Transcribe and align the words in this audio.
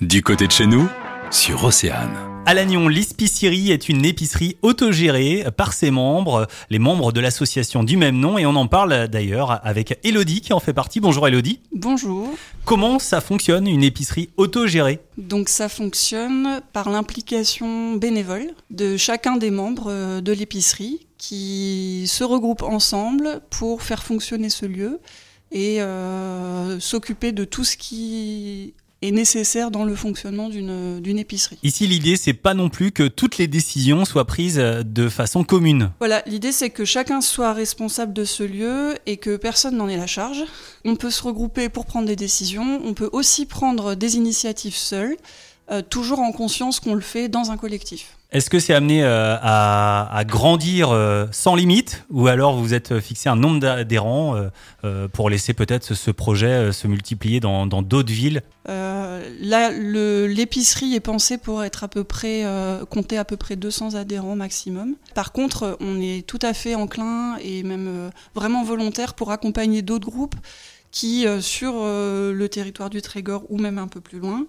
Du 0.00 0.22
côté 0.22 0.46
de 0.46 0.52
chez 0.52 0.66
nous, 0.66 0.88
sur 1.30 1.62
Océane. 1.62 2.16
À 2.46 2.54
Lannion, 2.54 2.88
l'Espicerie 2.88 3.70
est 3.70 3.90
une 3.90 4.06
épicerie 4.06 4.56
autogérée 4.62 5.44
par 5.54 5.74
ses 5.74 5.90
membres, 5.90 6.48
les 6.70 6.78
membres 6.78 7.12
de 7.12 7.20
l'association 7.20 7.84
du 7.84 7.98
même 7.98 8.18
nom, 8.18 8.38
et 8.38 8.46
on 8.46 8.56
en 8.56 8.66
parle 8.66 9.08
d'ailleurs 9.08 9.60
avec 9.62 9.98
Elodie 10.02 10.40
qui 10.40 10.54
en 10.54 10.58
fait 10.58 10.72
partie. 10.72 11.00
Bonjour 11.00 11.28
Elodie. 11.28 11.60
Bonjour. 11.74 12.30
Comment 12.64 12.98
ça 12.98 13.20
fonctionne 13.20 13.66
une 13.66 13.84
épicerie 13.84 14.30
autogérée? 14.38 15.00
Donc 15.18 15.50
ça 15.50 15.68
fonctionne 15.68 16.62
par 16.72 16.88
l'implication 16.88 17.96
bénévole 17.96 18.54
de 18.70 18.96
chacun 18.96 19.36
des 19.36 19.50
membres 19.50 19.90
euh, 19.90 20.20
de 20.22 20.32
l'épicerie 20.32 21.06
qui 21.18 22.06
se 22.06 22.24
regroupent 22.24 22.62
ensemble 22.62 23.42
pour 23.50 23.82
faire 23.82 24.02
fonctionner 24.02 24.48
ce 24.48 24.64
lieu 24.64 24.98
et 25.52 25.82
euh, 25.82 26.80
s'occuper 26.80 27.32
de 27.32 27.44
tout 27.44 27.64
ce 27.64 27.76
qui 27.76 28.72
est 29.02 29.10
nécessaire 29.10 29.70
dans 29.70 29.84
le 29.84 29.94
fonctionnement 29.94 30.48
d'une 30.48 31.00
d'une 31.00 31.18
épicerie. 31.18 31.58
Ici, 31.62 31.86
l'idée, 31.86 32.16
c'est 32.16 32.34
pas 32.34 32.54
non 32.54 32.68
plus 32.68 32.92
que 32.92 33.08
toutes 33.08 33.38
les 33.38 33.46
décisions 33.46 34.04
soient 34.04 34.26
prises 34.26 34.56
de 34.56 35.08
façon 35.08 35.44
commune. 35.44 35.90
Voilà, 35.98 36.22
l'idée 36.26 36.52
c'est 36.52 36.70
que 36.70 36.84
chacun 36.84 37.20
soit 37.20 37.52
responsable 37.52 38.12
de 38.12 38.24
ce 38.24 38.42
lieu 38.42 38.94
et 39.06 39.16
que 39.16 39.36
personne 39.36 39.76
n'en 39.76 39.88
ait 39.88 39.96
la 39.96 40.06
charge. 40.06 40.44
On 40.84 40.96
peut 40.96 41.10
se 41.10 41.22
regrouper 41.22 41.68
pour 41.68 41.86
prendre 41.86 42.06
des 42.06 42.16
décisions, 42.16 42.80
on 42.84 42.94
peut 42.94 43.10
aussi 43.12 43.46
prendre 43.46 43.94
des 43.94 44.16
initiatives 44.16 44.76
seules, 44.76 45.16
euh, 45.70 45.82
toujours 45.82 46.18
en 46.18 46.32
conscience 46.32 46.80
qu'on 46.80 46.94
le 46.94 47.00
fait 47.00 47.28
dans 47.28 47.52
un 47.52 47.56
collectif. 47.56 48.16
Est-ce 48.32 48.50
que 48.50 48.58
c'est 48.58 48.74
amené 48.74 49.04
euh, 49.04 49.36
à, 49.40 50.16
à 50.16 50.24
grandir 50.24 50.90
euh, 50.90 51.26
sans 51.30 51.54
limite 51.54 52.04
ou 52.10 52.26
alors 52.26 52.56
vous 52.56 52.74
êtes 52.74 52.98
fixé 52.98 53.28
un 53.28 53.36
nombre 53.36 53.60
d'adhérents 53.60 54.34
pour 55.12 55.30
laisser 55.30 55.54
peut-être 55.54 55.94
ce, 55.94 56.10
projet 56.10 56.72
se 56.72 56.88
multiplier 56.88 57.38
dans 57.38 57.66
d'autres 57.66 58.12
villes? 58.12 58.42
Là, 58.66 59.70
l'épicerie 59.70 60.94
est 60.94 61.00
pensée 61.00 61.38
pour 61.38 61.62
être 61.62 61.84
à 61.84 61.88
peu 61.88 62.04
près, 62.04 62.44
compter 62.88 63.18
à 63.18 63.24
peu 63.24 63.36
près 63.36 63.56
200 63.56 63.94
adhérents 63.94 64.36
maximum. 64.36 64.94
Par 65.14 65.32
contre, 65.32 65.76
on 65.80 66.00
est 66.00 66.26
tout 66.26 66.38
à 66.42 66.52
fait 66.52 66.74
enclin 66.74 67.36
et 67.42 67.62
même 67.62 68.10
vraiment 68.34 68.64
volontaire 68.64 69.14
pour 69.14 69.32
accompagner 69.32 69.82
d'autres 69.82 70.08
groupes 70.08 70.36
qui, 70.90 71.26
euh, 71.26 71.40
sur 71.40 71.74
euh, 71.76 72.32
le 72.32 72.48
territoire 72.48 72.90
du 72.90 73.02
Trégor 73.02 73.44
ou 73.48 73.58
même 73.58 73.78
un 73.78 73.88
peu 73.88 74.00
plus 74.00 74.18
loin, 74.18 74.46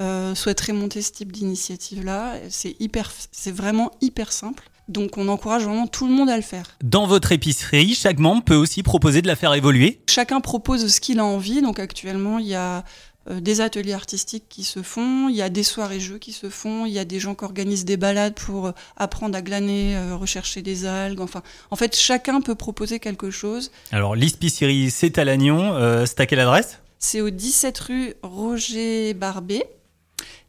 euh, 0.00 0.34
souhaiteraient 0.34 0.72
monter 0.72 1.02
ce 1.02 1.12
type 1.12 1.32
d'initiative-là. 1.32 2.34
C'est 2.50 2.76
hyper, 2.80 3.12
c'est 3.32 3.52
vraiment 3.52 3.90
hyper 4.00 4.32
simple. 4.32 4.70
Donc, 4.88 5.16
on 5.16 5.28
encourage 5.28 5.64
vraiment 5.64 5.86
tout 5.86 6.06
le 6.06 6.12
monde 6.12 6.28
à 6.28 6.36
le 6.36 6.42
faire. 6.42 6.76
Dans 6.82 7.06
votre 7.06 7.32
épicerie, 7.32 7.94
chaque 7.94 8.18
membre 8.18 8.44
peut 8.44 8.54
aussi 8.54 8.82
proposer 8.82 9.22
de 9.22 9.26
la 9.26 9.36
faire 9.36 9.54
évoluer? 9.54 10.02
Chacun 10.10 10.40
propose 10.40 10.88
ce 10.88 11.00
qu'il 11.00 11.20
a 11.20 11.24
envie. 11.24 11.62
Donc 11.62 11.78
actuellement, 11.78 12.38
il 12.38 12.46
y 12.46 12.54
a 12.54 12.84
des 13.30 13.60
ateliers 13.60 13.94
artistiques 13.94 14.44
qui 14.48 14.64
se 14.64 14.82
font, 14.82 15.28
il 15.28 15.36
y 15.36 15.42
a 15.42 15.48
des 15.48 15.62
soirées 15.62 16.00
jeux 16.00 16.18
qui 16.18 16.32
se 16.32 16.50
font, 16.50 16.84
il 16.86 16.92
y 16.92 16.98
a 16.98 17.04
des 17.04 17.20
gens 17.20 17.34
qui 17.34 17.44
organisent 17.44 17.84
des 17.84 17.96
balades 17.96 18.34
pour 18.34 18.66
euh, 18.66 18.72
apprendre 18.96 19.36
à 19.36 19.42
glaner, 19.42 19.96
euh, 19.96 20.16
rechercher 20.16 20.62
des 20.62 20.84
algues. 20.84 21.20
Enfin, 21.20 21.42
en 21.70 21.76
fait, 21.76 21.96
chacun 21.96 22.40
peut 22.40 22.54
proposer 22.54 22.98
quelque 22.98 23.30
chose. 23.30 23.70
Alors, 23.92 24.14
l'Espicerie, 24.14 24.90
c'est 24.90 25.18
à 25.18 25.24
Lannion. 25.24 25.74
Euh, 25.74 26.04
c'est 26.06 26.20
à 26.20 26.26
quelle 26.26 26.40
adresse? 26.40 26.80
C'est 26.98 27.20
au 27.20 27.30
17 27.30 27.78
rue 27.78 28.14
Roger 28.22 29.14
Barbet. 29.14 29.66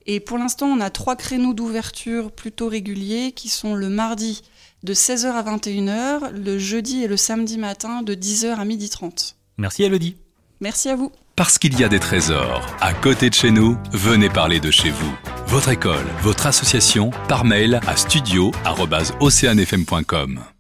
Et 0.06 0.20
pour 0.20 0.38
l'instant, 0.38 0.68
on 0.68 0.80
a 0.82 0.90
trois 0.90 1.16
créneaux 1.16 1.54
d'ouverture 1.54 2.32
plutôt 2.32 2.68
réguliers 2.68 3.32
qui 3.32 3.50
sont 3.50 3.74
le 3.74 3.90
mardi 3.90 4.44
de 4.84 4.94
16h 4.94 5.28
à 5.28 5.42
21h, 5.44 6.32
le 6.32 6.60
jeudi 6.60 7.04
et 7.04 7.08
le 7.08 7.18
samedi 7.18 7.58
matin 7.58 8.04
de 8.04 8.14
10h 8.14 8.56
à 8.56 8.66
12h30. 8.66 9.34
Merci 9.58 9.84
Elodie. 9.84 10.18
Merci 10.60 10.90
à 10.90 10.96
vous. 10.96 11.12
Parce 11.36 11.58
qu'il 11.58 11.78
y 11.78 11.84
a 11.84 11.90
des 11.90 12.00
trésors 12.00 12.66
à 12.80 12.94
côté 12.94 13.30
de 13.30 13.34
chez 13.34 13.52
nous, 13.52 13.78
venez 13.92 14.30
parler 14.30 14.62
de 14.62 14.72
chez 14.72 14.90
vous. 14.90 15.14
Votre 15.48 15.68
école, 15.70 16.06
votre 16.22 16.48
association, 16.48 17.10
par 17.28 17.44
mail 17.44 17.82
à 17.88 17.98
studio.oceanfm.com. 17.98 20.46